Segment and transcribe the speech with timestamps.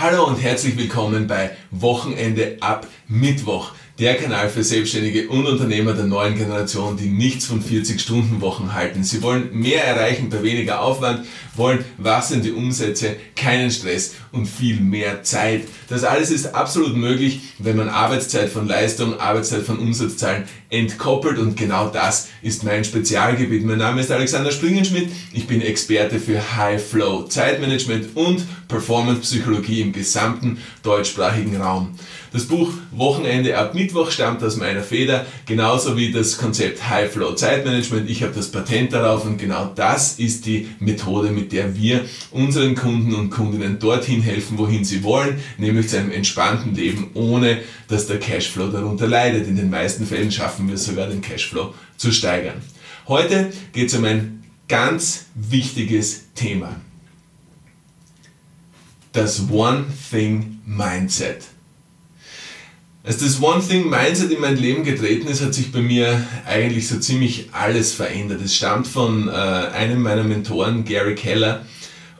[0.00, 6.04] Hallo und herzlich willkommen bei Wochenende ab Mittwoch, der Kanal für Selbstständige und Unternehmer der
[6.04, 9.02] neuen Generation, die nichts von 40-Stunden-Wochen halten.
[9.02, 15.24] Sie wollen mehr erreichen bei weniger Aufwand, wollen wachsende Umsätze, keinen Stress und viel mehr
[15.24, 15.62] Zeit.
[15.88, 21.56] Das alles ist absolut möglich, wenn man Arbeitszeit von Leistung, Arbeitszeit von Umsatzzahlen entkoppelt und
[21.56, 23.64] genau das ist mein Spezialgebiet.
[23.64, 29.80] Mein Name ist Alexander Springenschmidt, ich bin Experte für High Flow, Zeitmanagement und Performance Psychologie
[29.80, 30.58] im gesamten
[30.88, 31.90] deutschsprachigen Raum.
[32.32, 37.34] Das Buch Wochenende ab Mittwoch stammt aus meiner Feder, genauso wie das Konzept High Flow
[37.34, 38.08] Zeitmanagement.
[38.08, 42.74] Ich habe das Patent darauf und genau das ist die Methode, mit der wir unseren
[42.74, 47.58] Kunden und Kundinnen dorthin helfen, wohin sie wollen, nämlich zu einem entspannten Leben, ohne
[47.88, 49.46] dass der Cashflow darunter leidet.
[49.46, 52.62] In den meisten Fällen schaffen wir sogar den Cashflow zu steigern.
[53.06, 56.76] Heute geht es um ein ganz wichtiges Thema.
[59.12, 61.44] Das One Thing Mindset.
[63.02, 66.88] Als das One Thing Mindset in mein Leben getreten ist, hat sich bei mir eigentlich
[66.88, 68.42] so ziemlich alles verändert.
[68.44, 71.64] Es stammt von äh, einem meiner Mentoren, Gary Keller.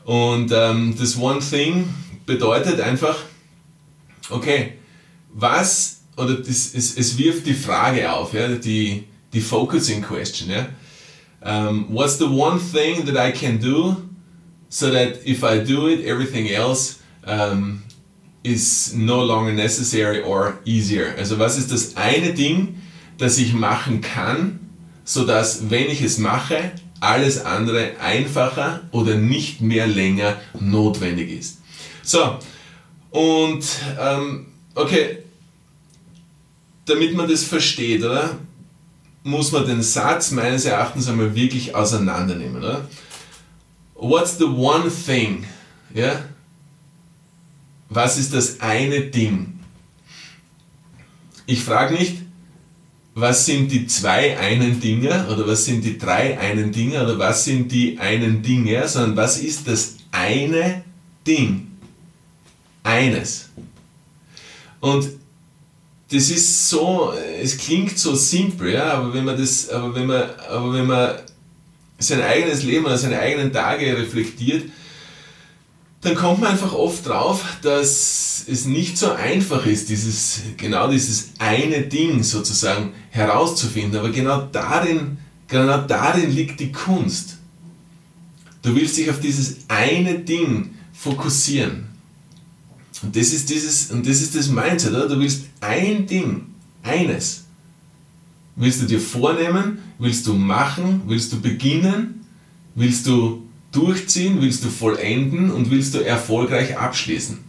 [0.03, 1.93] Und ähm, das One Thing
[2.25, 3.17] bedeutet einfach,
[4.31, 4.73] okay,
[5.31, 10.49] was, oder das, es, es wirft die Frage auf, ja, die, die Focusing Question.
[10.49, 10.69] Ja?
[11.41, 13.95] Um, what's the one thing that I can do
[14.69, 16.97] so that if I do it, everything else
[17.27, 17.83] um,
[18.43, 21.13] is no longer necessary or easier.
[21.17, 22.81] Also was ist das eine Ding,
[23.17, 24.59] das ich machen kann,
[25.03, 31.59] so dass wenn ich es mache, alles andere einfacher oder nicht mehr länger notwendig ist.
[32.03, 32.37] So,
[33.11, 33.65] und
[33.99, 35.19] ähm, okay,
[36.85, 38.37] damit man das versteht, oder,
[39.23, 42.57] muss man den Satz meines Erachtens einmal wirklich auseinandernehmen.
[42.57, 42.87] Oder?
[43.95, 45.45] What's the one thing?
[45.93, 46.23] Ja?
[47.89, 49.59] Was ist das eine Ding?
[51.45, 52.17] Ich frage nicht,
[53.15, 57.43] was sind die zwei einen Dinge oder was sind die drei einen Dinge oder was
[57.43, 60.83] sind die einen Dinge, sondern was ist das eine
[61.25, 61.67] Ding?
[62.83, 63.49] Eines.
[64.79, 65.09] Und
[66.11, 70.23] das ist so, es klingt so simpel, ja, aber wenn man das, aber wenn man,
[70.49, 71.15] aber wenn man
[71.99, 74.71] sein eigenes Leben oder seine eigenen Tage reflektiert,
[76.01, 81.31] dann kommt man einfach oft drauf, dass es nicht so einfach ist, dieses, genau dieses
[81.39, 83.99] eine Ding sozusagen herauszufinden.
[83.99, 85.17] Aber genau darin,
[85.47, 87.37] genau darin liegt die Kunst.
[88.61, 91.89] Du willst dich auf dieses eine Ding fokussieren.
[93.01, 95.07] Und das ist dieses, und das ist das Mindset, oder?
[95.07, 96.47] Du willst ein Ding,
[96.83, 97.43] eines.
[98.55, 99.79] Willst du dir vornehmen?
[99.99, 101.01] Willst du machen?
[101.07, 102.25] Willst du beginnen?
[102.75, 107.39] Willst du durchziehen, willst du vollenden und willst du erfolgreich abschließen.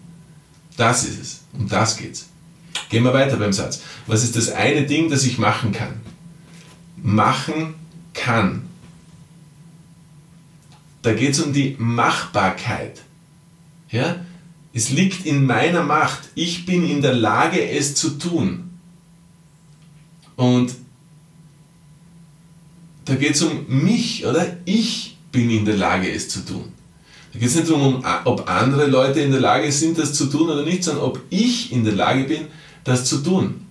[0.76, 1.40] Das ist es.
[1.52, 2.28] Um das geht's.
[2.88, 3.82] Gehen wir weiter beim Satz.
[4.06, 6.00] Was ist das eine Ding, das ich machen kann?
[6.96, 7.74] Machen
[8.14, 8.62] kann.
[11.02, 13.02] Da geht es um die Machbarkeit.
[13.90, 14.16] Ja?
[14.72, 16.28] Es liegt in meiner Macht.
[16.34, 18.70] Ich bin in der Lage, es zu tun.
[20.36, 20.74] Und
[23.04, 24.56] da geht es um mich, oder?
[24.64, 26.72] Ich bin in der Lage, es zu tun.
[27.32, 30.50] Da geht es nicht darum, ob andere Leute in der Lage sind, das zu tun
[30.50, 32.46] oder nicht, sondern ob ich in der Lage bin,
[32.82, 33.66] das zu tun.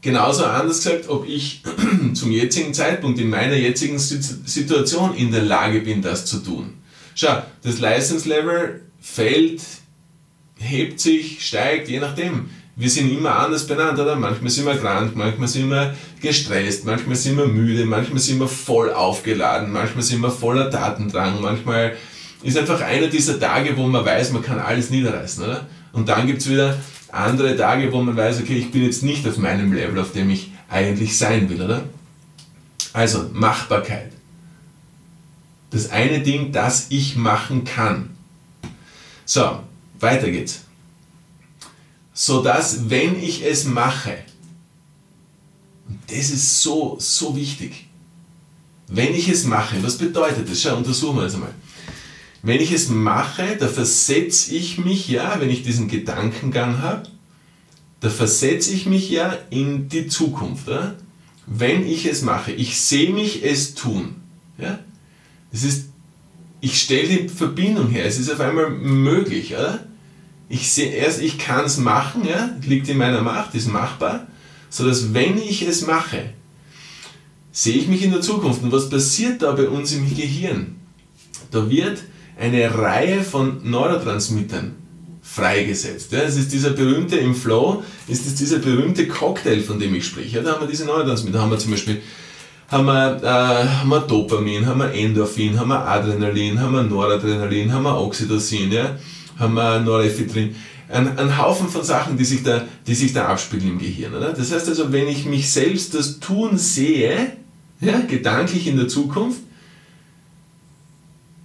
[0.00, 1.62] Genauso anders gesagt, ob ich
[2.14, 6.74] zum jetzigen Zeitpunkt, in meiner jetzigen Situation in der Lage bin, das zu tun.
[7.14, 9.60] Schau, das License Level fällt,
[10.56, 14.14] hebt sich, steigt, je nachdem wir sind immer anders benannt, oder?
[14.14, 18.46] Manchmal sind wir krank, manchmal sind wir gestresst, manchmal sind wir müde, manchmal sind wir
[18.46, 21.96] voll aufgeladen, manchmal sind wir voller Datendrang, manchmal
[22.40, 25.66] ist einfach einer dieser Tage, wo man weiß, man kann alles niederreißen, oder?
[25.92, 26.78] Und dann gibt es wieder
[27.10, 30.30] andere Tage, wo man weiß, okay, ich bin jetzt nicht auf meinem Level, auf dem
[30.30, 31.82] ich eigentlich sein will, oder?
[32.92, 34.12] Also, Machbarkeit.
[35.70, 38.10] Das eine Ding, das ich machen kann.
[39.24, 39.58] So,
[39.98, 40.67] weiter geht's
[42.20, 44.18] so dass wenn ich es mache,
[45.86, 47.86] und das ist so, so wichtig,
[48.88, 50.60] wenn ich es mache, was bedeutet das?
[50.60, 51.54] Schau, untersuchen wir das einmal.
[52.42, 57.08] Wenn ich es mache, da versetze ich mich ja, wenn ich diesen Gedankengang habe,
[58.00, 60.66] da versetze ich mich ja in die Zukunft.
[60.66, 60.96] Ja?
[61.46, 64.16] Wenn ich es mache, ich sehe mich es tun.
[64.58, 64.80] Ja?
[65.52, 65.90] Das ist,
[66.60, 69.54] ich stelle die Verbindung her, es ist auf einmal möglich.
[69.54, 69.84] Oder?
[70.48, 74.26] Ich sehe erst, ich kann es machen, ja, liegt in meiner Macht, ist machbar,
[74.70, 76.30] so dass wenn ich es mache,
[77.52, 78.62] sehe ich mich in der Zukunft.
[78.62, 80.76] Und was passiert da bei uns im Gehirn?
[81.50, 81.98] Da wird
[82.38, 84.74] eine Reihe von Neurotransmittern
[85.22, 86.12] freigesetzt.
[86.12, 90.06] Ja, es ist dieser berühmte, im Flow ist es dieser berühmte Cocktail, von dem ich
[90.06, 90.36] spreche.
[90.36, 92.00] Ja, da haben wir diese Neurotransmitter, da haben wir zum Beispiel
[92.68, 97.72] haben wir, äh, haben wir Dopamin, haben wir Endorphin, haben wir Adrenalin, haben wir Noradrenalin,
[97.72, 98.96] haben wir Oxytocin, ja,
[99.38, 100.54] haben wir Norephedrin.
[100.90, 104.14] Ein, ein Haufen von Sachen, die sich da, die sich da abspielen im Gehirn.
[104.14, 104.32] Oder?
[104.32, 107.32] Das heißt also, wenn ich mich selbst das tun sehe,
[107.80, 109.40] ja, gedanklich in der Zukunft,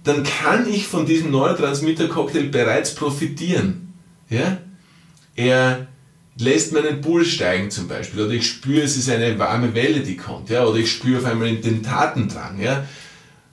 [0.02, 3.92] dann kann ich von diesem Neurotransmitter-Cocktail bereits profitieren.
[4.28, 4.58] Ja?
[5.34, 5.86] Er
[6.38, 10.16] lässt meinen Puls steigen zum Beispiel, oder ich spüre, es ist eine warme Welle, die
[10.16, 10.64] kommt, ja?
[10.64, 12.60] oder ich spüre auf einmal den Tatendrang.
[12.60, 12.84] Ja?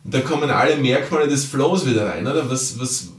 [0.04, 2.28] Und da kommen alle Merkmale des Flows wieder rein.
[2.28, 2.50] Oder?
[2.50, 3.10] Was, was,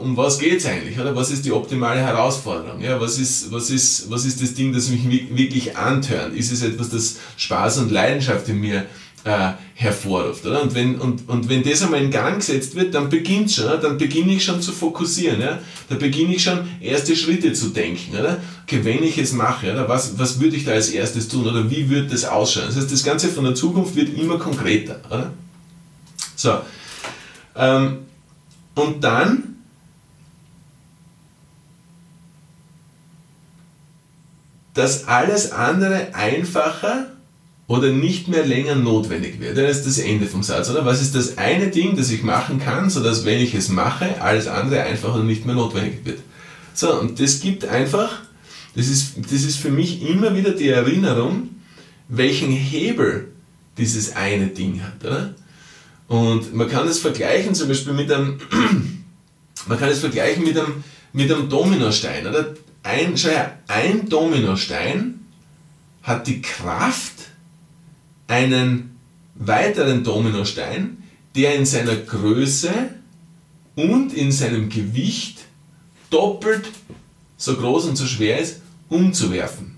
[0.00, 0.98] um was geht es eigentlich?
[0.98, 1.14] Oder?
[1.14, 2.80] Was ist die optimale Herausforderung?
[2.80, 3.00] Ja?
[3.00, 5.04] Was, ist, was, ist, was ist das Ding, das mich
[5.34, 6.34] wirklich antörnt?
[6.34, 8.86] Ist es etwas, das Spaß und Leidenschaft in mir
[9.24, 10.46] äh, hervorruft.
[10.46, 10.62] Oder?
[10.62, 13.78] Und, wenn, und, und wenn das einmal in Gang gesetzt wird, dann beginnt schon, oder?
[13.78, 15.40] dann beginne ich schon zu fokussieren.
[15.40, 15.58] Ja?
[15.88, 18.16] Da beginne ich schon erste Schritte zu denken.
[18.18, 18.40] Oder?
[18.64, 19.88] Okay, wenn ich es mache, oder?
[19.88, 22.66] Was, was würde ich da als erstes tun oder wie würde das ausschauen?
[22.66, 25.00] Das heißt, das Ganze von der Zukunft wird immer konkreter.
[25.08, 25.32] Oder?
[26.36, 26.60] So.
[27.56, 27.98] Ähm,
[28.74, 29.49] und dann
[34.74, 37.06] dass alles andere einfacher
[37.66, 39.56] oder nicht mehr länger notwendig wird.
[39.56, 40.84] Das ist das Ende vom Satz, oder?
[40.84, 44.48] Was ist das eine Ding, das ich machen kann, sodass wenn ich es mache, alles
[44.48, 46.18] andere einfach und nicht mehr notwendig wird.
[46.74, 48.22] So, und das gibt einfach,
[48.74, 51.50] das ist, das ist für mich immer wieder die Erinnerung,
[52.08, 53.28] welchen Hebel
[53.78, 55.34] dieses eine Ding hat, oder?
[56.08, 58.40] Und man kann es vergleichen zum Beispiel mit einem,
[59.68, 60.82] man kann es vergleichen mit einem,
[61.12, 62.54] mit einem Dominostein, oder?
[62.82, 65.26] Ein, schau her, ein Dominostein
[66.02, 67.14] hat die Kraft,
[68.26, 68.98] einen
[69.34, 71.02] weiteren Dominostein,
[71.34, 72.70] der in seiner Größe
[73.76, 75.38] und in seinem Gewicht
[76.10, 76.70] doppelt
[77.36, 79.76] so groß und so schwer ist, umzuwerfen.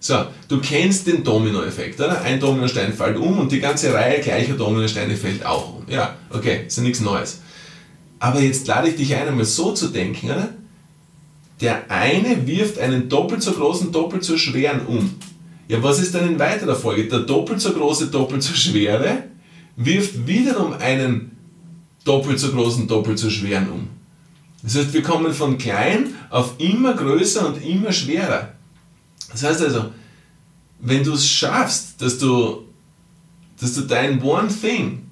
[0.00, 2.22] So, du kennst den Dominoeffekt, oder?
[2.22, 5.84] Ein Dominostein fällt um und die ganze Reihe gleicher Dominosteine fällt auch um.
[5.88, 7.40] Ja, okay, ist ja nichts Neues.
[8.20, 10.50] Aber jetzt lade ich dich ein, einmal so zu denken, oder?
[11.60, 15.14] Der eine wirft einen doppelt so großen, doppelt so schweren um.
[15.66, 17.08] Ja, was ist dann in weiterer Folge?
[17.08, 19.24] Der doppelt so große, doppelt so schwere
[19.78, 21.30] wirft wiederum einen
[22.04, 23.88] doppelt so großen, doppelt so schweren um.
[24.62, 28.54] Das heißt, wir kommen von klein auf immer größer und immer schwerer.
[29.30, 29.92] Das heißt also,
[30.80, 32.64] wenn du es schaffst, dass du,
[33.60, 35.10] dass du dein One Thing,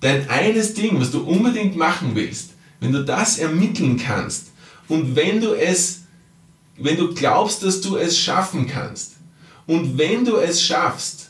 [0.00, 4.47] dein eines Ding, was du unbedingt machen willst, wenn du das ermitteln kannst
[4.88, 6.02] und wenn du es,
[6.76, 9.12] wenn du glaubst, dass du es schaffen kannst,
[9.66, 11.28] und wenn du es schaffst,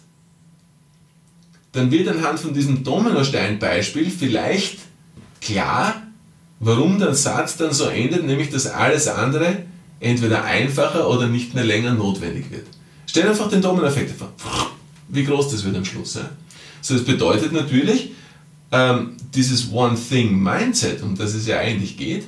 [1.73, 4.79] dann wird anhand von diesem Dominostein-Beispiel vielleicht
[5.41, 6.03] klar,
[6.61, 9.65] warum der Satz dann so endet, nämlich dass alles andere
[10.01, 12.67] entweder einfacher oder nicht mehr länger notwendig wird.
[13.07, 14.33] Stell einfach den Dominoeffekt vor.
[15.09, 16.15] Wie groß das wird am Schluss.
[16.15, 16.31] Ja?
[16.81, 18.13] So, das bedeutet natürlich,
[18.71, 22.27] ähm, dieses One-Thing-Mindset, um das es ja eigentlich geht,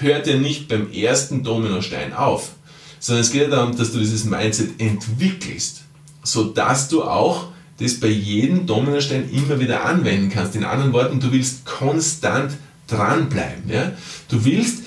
[0.00, 2.50] hört ja nicht beim ersten Dominostein auf,
[2.98, 5.82] sondern es geht darum, dass du dieses Mindset entwickelst,
[6.22, 7.48] sodass du auch
[7.78, 10.54] das bei jedem Dominostein immer wieder anwenden kannst.
[10.54, 12.52] In anderen Worten, du willst konstant
[12.86, 13.70] dranbleiben.
[13.70, 13.92] Ja?
[14.28, 14.82] Du willst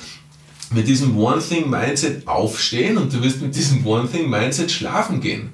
[0.72, 5.50] mit diesem One-Thing-Mindset aufstehen und du wirst mit diesem One-Thing-Mindset schlafen gehen.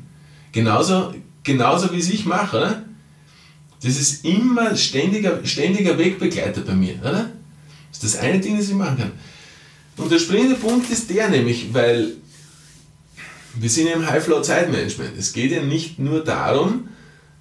[0.51, 2.83] Genauso, genauso wie es ich mache?
[3.81, 7.29] Das ist immer ständiger, ständiger Wegbegleiter bei mir, oder?
[7.91, 9.11] Das ist das eine Ding, das ich machen kann.
[9.99, 12.13] Und der springende Punkt ist der nämlich, weil
[13.53, 15.17] wir sind ja im High-Flow-Zeitmanagement.
[15.17, 16.87] Es geht ja nicht nur darum,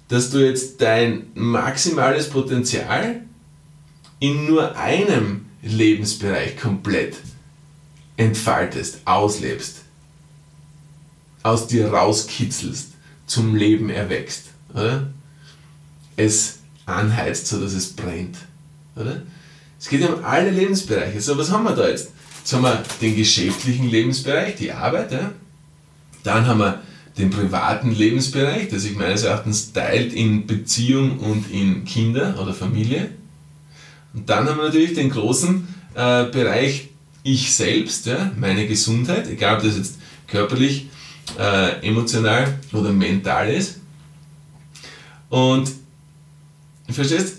[0.09, 3.21] dass du jetzt dein maximales Potenzial
[4.19, 7.15] in nur einem Lebensbereich komplett
[8.17, 9.77] entfaltest, auslebst,
[11.43, 12.89] aus dir rauskitzelst,
[13.25, 15.13] zum Leben erwächst, oder?
[16.17, 18.37] Es anheizt, sodass es brennt,
[18.97, 19.21] oder?
[19.79, 21.21] Es geht ja um alle Lebensbereiche.
[21.21, 21.87] So, was haben wir da?
[21.87, 22.09] Jetzt
[22.53, 25.31] haben wir den geschäftlichen Lebensbereich, die Arbeit, ja?
[26.23, 26.81] Dann haben wir
[27.17, 33.09] den privaten Lebensbereich, der sich meines Erachtens teilt in Beziehung und in Kinder oder Familie.
[34.13, 36.89] Und dann haben wir natürlich den großen äh, Bereich
[37.23, 40.87] Ich selbst, ja, meine Gesundheit, egal ob das jetzt körperlich,
[41.37, 43.79] äh, emotional oder mental ist.
[45.29, 45.69] Und
[46.89, 47.38] verstehst,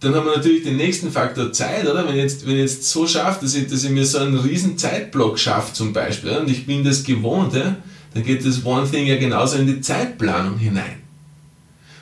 [0.00, 2.06] dann haben wir natürlich den nächsten Faktor Zeit, oder?
[2.06, 4.38] Wenn ich jetzt, wenn ich jetzt so schaffe, dass ich, dass ich mir so einen
[4.38, 7.76] riesen Zeitblock schaffe zum Beispiel, und ich bin das gewohnt, ja,
[8.14, 10.98] dann geht das One Thing ja genauso in die Zeitplanung hinein.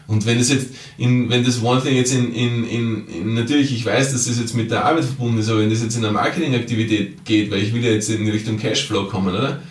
[0.08, 3.72] Und wenn das jetzt in, wenn das One Thing jetzt in, in, in, in, natürlich,
[3.72, 6.04] ich weiß, dass das jetzt mit der Arbeit verbunden ist, aber wenn das jetzt in
[6.04, 9.62] eine Marketingaktivität geht, weil ich will ja jetzt in Richtung Cashflow kommen, oder?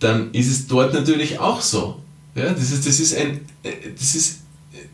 [0.00, 2.00] Dann ist es dort natürlich auch so.
[2.34, 3.40] Ja, das ist, das ist ein,
[3.96, 4.40] das ist,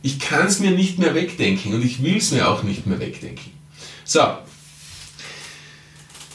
[0.03, 3.01] ich kann es mir nicht mehr wegdenken und ich will es mir auch nicht mehr
[3.01, 3.51] wegdenken.
[4.05, 4.21] So.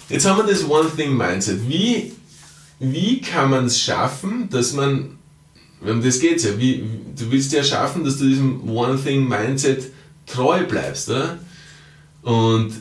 [0.10, 1.68] Jetzt haben wir das One Thing Mindset.
[1.68, 2.14] Wie,
[2.80, 5.16] wie kann man es schaffen, dass man
[5.82, 6.58] um das geht ja.
[6.58, 6.84] Wie,
[7.18, 9.92] du willst ja schaffen, dass du diesem One-Thing-Mindset
[10.26, 11.10] treu bleibst.
[11.10, 11.40] Oder?
[12.24, 12.74] Und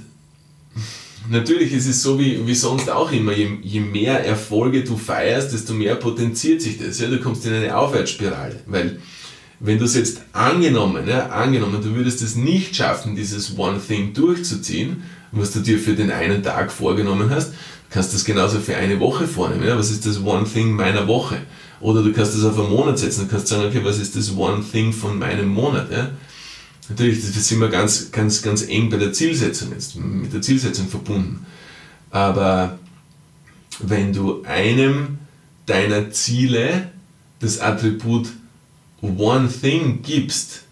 [1.28, 5.52] natürlich ist es so wie, wie sonst auch immer, je, je mehr Erfolge du feierst,
[5.52, 6.99] desto mehr potenziert sich das.
[7.00, 7.09] Ja?
[7.09, 8.61] Du kommst in eine Aufwärtsspirale.
[8.66, 9.00] Weil
[9.64, 14.12] wenn du es jetzt angenommen, ja, angenommen, du würdest es nicht schaffen, dieses One Thing
[14.12, 17.54] durchzuziehen, was du dir für den einen Tag vorgenommen hast,
[17.88, 19.66] kannst du das genauso für eine Woche vornehmen.
[19.66, 19.78] Ja?
[19.78, 21.38] Was ist das One Thing meiner Woche?
[21.80, 24.37] Oder du kannst das auf einen Monat setzen und kannst sagen, okay, was ist das
[24.37, 25.90] One Thing von meinem Monat?
[25.90, 26.11] Ja?
[26.90, 30.88] Natürlich, das ist immer ganz, ganz, ganz eng bei der Zielsetzung jetzt, mit der Zielsetzung
[30.88, 31.47] verbunden.
[32.11, 32.78] Aber
[33.80, 35.18] wenn du einem
[35.64, 36.90] deiner Ziele
[37.40, 38.28] das Attribut
[39.19, 40.63] One Thing gibst,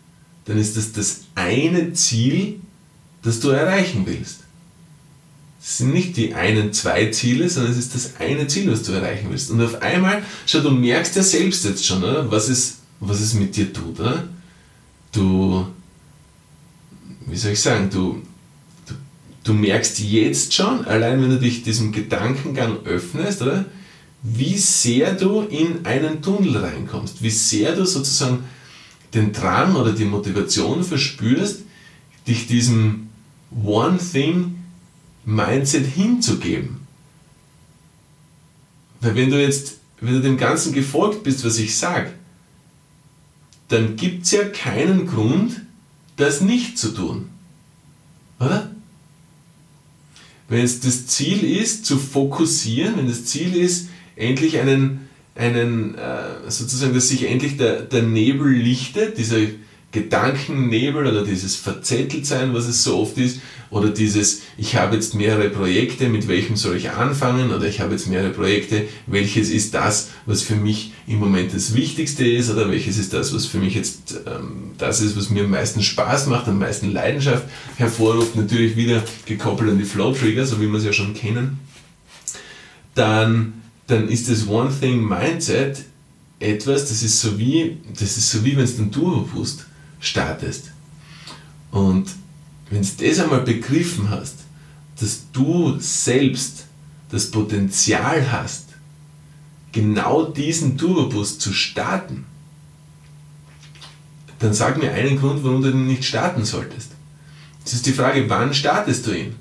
[0.45, 2.61] dann ist das das eine Ziel,
[3.23, 4.41] das du erreichen willst.
[5.63, 8.93] Es sind nicht die einen zwei Ziele, sondern es ist das eine Ziel, was du
[8.93, 9.51] erreichen willst.
[9.51, 12.29] Und auf einmal, schau, du merkst ja selbst jetzt schon, oder?
[12.33, 14.01] Was, es, was es mit dir tut.
[14.01, 14.25] Oder?
[15.13, 15.69] Du,
[17.27, 18.23] wie soll ich sagen, du,
[18.87, 18.95] du,
[19.45, 23.65] du merkst jetzt schon, allein wenn du dich diesem Gedankengang öffnest, oder?
[24.23, 28.45] Wie sehr du in einen Tunnel reinkommst, wie sehr du sozusagen
[29.15, 31.63] den Drang oder die Motivation verspürst,
[32.27, 33.09] dich diesem
[33.65, 34.59] One Thing
[35.25, 36.81] Mindset hinzugeben.
[39.01, 42.13] Weil wenn du jetzt, wenn du dem Ganzen gefolgt bist, was ich sage,
[43.69, 45.63] dann gibt es ja keinen Grund,
[46.17, 47.29] das nicht zu tun.
[48.39, 48.71] Oder?
[50.49, 56.51] Wenn es das Ziel ist, zu fokussieren, wenn das Ziel ist, endlich einen, einen äh,
[56.51, 59.39] sozusagen, dass sich endlich der, der Nebel lichtet, dieser
[59.93, 63.41] Gedankennebel oder dieses Verzetteltsein, was es so oft ist,
[63.71, 67.93] oder dieses, ich habe jetzt mehrere Projekte, mit welchem soll ich anfangen, oder ich habe
[67.93, 72.71] jetzt mehrere Projekte, welches ist das, was für mich im Moment das Wichtigste ist, oder
[72.71, 76.27] welches ist das, was für mich jetzt ähm, das ist, was mir am meisten Spaß
[76.27, 77.45] macht, am meisten Leidenschaft
[77.77, 81.59] hervorruft, natürlich wieder gekoppelt an die Flow Trigger, so wie wir es ja schon kennen,
[82.95, 85.85] dann, dann ist das One Thing Mindset
[86.39, 89.67] etwas, das ist so wie, das ist so wie wenn es den Turbo Boost
[90.01, 90.73] startest.
[91.71, 92.11] Und
[92.71, 94.37] wenn du das einmal begriffen hast,
[95.01, 96.67] dass du selbst
[97.11, 98.69] das Potenzial hast,
[99.73, 102.25] genau diesen Turbobus zu starten,
[104.39, 106.91] dann sag mir einen Grund, warum du ihn nicht starten solltest.
[107.65, 109.37] Das ist die Frage, wann startest du ihn?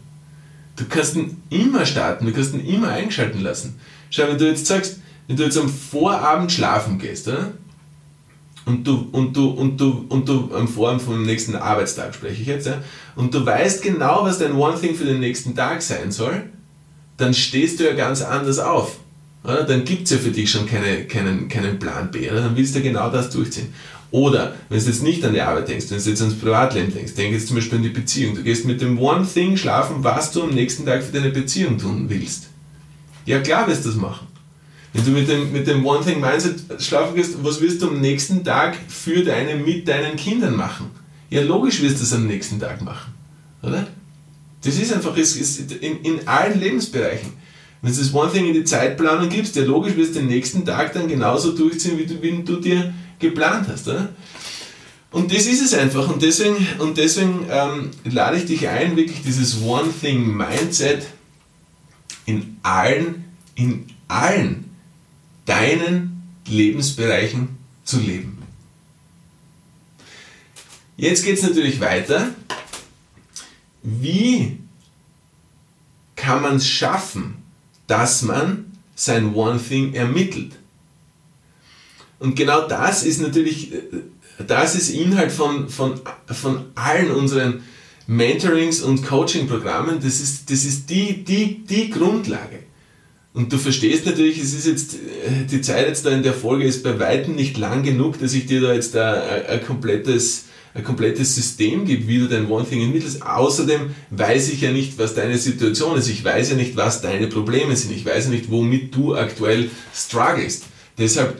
[0.76, 3.80] Du kannst ihn immer starten, du kannst ihn immer einschalten lassen.
[4.12, 7.53] Schau, wenn du jetzt sagst, wenn du jetzt am Vorabend schlafen gehst, oder?
[8.65, 12.48] und du, und du, und du, und du am Vorm vom nächsten Arbeitstag spreche ich
[12.48, 12.82] jetzt, ja,
[13.15, 16.44] und du weißt genau, was dein One Thing für den nächsten Tag sein soll,
[17.18, 18.98] dann stehst du ja ganz anders auf.
[19.44, 19.63] Oder?
[19.63, 22.30] Dann gibt es ja für dich schon keine, keinen, keinen Plan B.
[22.30, 22.41] Oder?
[22.41, 23.74] Dann willst du genau das durchziehen.
[24.12, 27.13] Oder wenn du jetzt nicht an die Arbeit denkst, wenn du jetzt ans Privatleben denkst,
[27.15, 28.36] denk jetzt zum Beispiel an die Beziehung.
[28.36, 31.77] Du gehst mit dem One Thing schlafen, was du am nächsten Tag für deine Beziehung
[31.77, 32.50] tun willst.
[33.25, 34.28] Ja klar wirst du das machen.
[34.94, 38.01] Wenn du mit dem, mit dem One Thing Mindset schlafen gehst, was wirst du am
[38.01, 40.92] nächsten Tag für deine, mit deinen Kindern machen?
[41.30, 43.13] Ja, logisch wirst du es am nächsten Tag machen.
[43.63, 43.88] Oder?
[44.63, 47.32] Das ist einfach ist, ist in, in allen Lebensbereichen.
[47.82, 50.66] Wenn du das One Thing in die Zeitplanung gibst, ja logisch wirst du den nächsten
[50.66, 53.88] Tag dann genauso durchziehen, wie du, wie du dir geplant hast.
[53.88, 54.10] Oder?
[55.12, 56.10] Und das ist es einfach.
[56.10, 61.06] Und deswegen, und deswegen ähm, lade ich dich ein, wirklich dieses One Thing Mindset
[62.25, 63.25] in allen,
[63.56, 64.70] in allen
[65.46, 68.42] deinen Lebensbereichen zu leben.
[70.98, 72.30] Jetzt geht es natürlich weiter.
[73.82, 74.60] Wie
[76.16, 77.38] kann man es schaffen,
[77.88, 80.54] dass man sein One Thing ermittelt?
[82.20, 83.74] Und genau das ist natürlich,
[84.38, 87.63] das ist Inhalt von, von, von allen unseren
[88.12, 90.00] Mentorings und Coaching-Programmen.
[90.03, 92.60] Das ist, das ist die, die, die Grundlage.
[93.34, 96.65] Und du verstehst natürlich, es ist jetzt, äh, die Zeit jetzt da in der Folge
[96.65, 100.84] ist bei weitem nicht lang genug, dass ich dir da jetzt ein, ein komplettes, ein
[100.84, 103.25] komplettes System gebe, wie du dein One Thing ermittelst.
[103.25, 106.10] Außerdem weiß ich ja nicht, was deine Situation ist.
[106.10, 107.96] Ich weiß ja nicht, was deine Probleme sind.
[107.96, 110.65] Ich weiß ja nicht, womit du aktuell strugglest.
[110.98, 111.39] Deshalb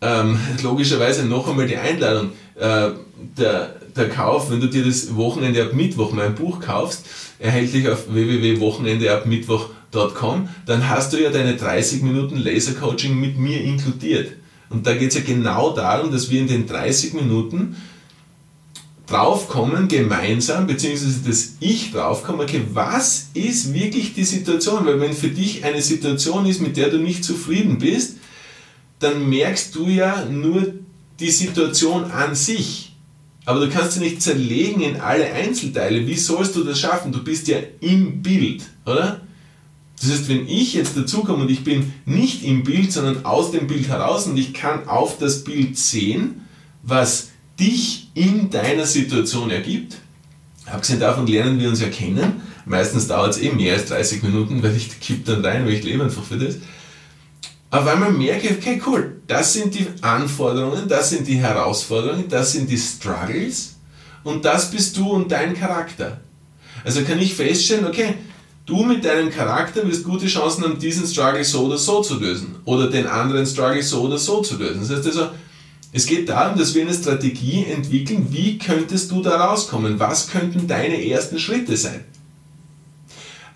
[0.00, 2.30] ähm, logischerweise noch einmal die Einladung.
[2.54, 2.90] Äh,
[3.36, 7.06] der, der Kauf, wenn du dir das Wochenende ab Mittwoch mein Buch kaufst,
[7.38, 14.32] erhältlich auf www.wochenendeabmittwoch.com, dann hast du ja deine 30 Minuten Laser-Coaching mit mir inkludiert.
[14.68, 17.76] Und da geht es ja genau darum, dass wir in den 30 Minuten
[19.06, 24.84] draufkommen, gemeinsam, beziehungsweise dass ich draufkomme, okay, was ist wirklich die Situation?
[24.84, 28.16] Weil wenn für dich eine Situation ist, mit der du nicht zufrieden bist,
[28.98, 30.74] dann merkst du ja nur
[31.20, 32.92] die Situation an sich.
[33.44, 36.06] Aber du kannst sie nicht zerlegen in alle Einzelteile.
[36.06, 37.12] Wie sollst du das schaffen?
[37.12, 39.20] Du bist ja im Bild, oder?
[40.00, 43.66] Das heißt, wenn ich jetzt dazukomme und ich bin nicht im Bild, sondern aus dem
[43.66, 46.42] Bild heraus und ich kann auf das Bild sehen,
[46.82, 49.96] was dich in deiner Situation ergibt,
[50.66, 52.42] abgesehen davon lernen wir uns ja kennen.
[52.66, 55.84] Meistens dauert es eh mehr als 30 Minuten, weil ich kipp dann rein, weil ich
[55.84, 56.56] lebe einfach für das
[57.80, 62.70] auf einmal merke, okay, cool, das sind die Anforderungen, das sind die Herausforderungen, das sind
[62.70, 63.76] die Struggles
[64.24, 66.20] und das bist du und dein Charakter.
[66.84, 68.14] Also kann ich feststellen, okay,
[68.66, 72.56] du mit deinem Charakter wirst gute Chancen haben, diesen Struggle so oder so zu lösen
[72.64, 74.80] oder den anderen Struggle so oder so zu lösen.
[74.80, 75.28] Das heißt also,
[75.92, 79.98] es geht darum, dass wir eine Strategie entwickeln, wie könntest du da rauskommen?
[79.98, 82.04] Was könnten deine ersten Schritte sein?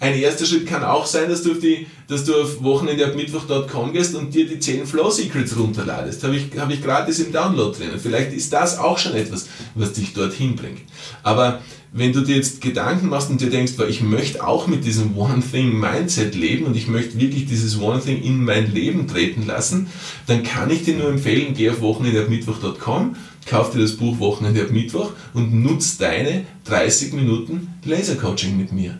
[0.00, 4.14] Ein erster Schritt kann auch sein, dass du auf, die, dass du auf wochenendeabmittwoch.com gehst
[4.14, 6.24] und dir die 10 Flow Secrets runterladest.
[6.24, 7.90] Habe ich, hab ich gratis im Download drin.
[8.02, 10.80] Vielleicht ist das auch schon etwas, was dich dorthin bringt.
[11.22, 11.60] Aber
[11.92, 15.42] wenn du dir jetzt Gedanken machst und dir denkst, ich möchte auch mit diesem One
[15.42, 19.88] Thing Mindset leben und ich möchte wirklich dieses One Thing in mein Leben treten lassen,
[20.26, 24.70] dann kann ich dir nur empfehlen, geh auf wochenendeabmittwoch.com, kauf dir das Buch Wochenende ab
[24.70, 28.98] Mittwoch und nutz deine 30 Minuten Laser Coaching mit mir.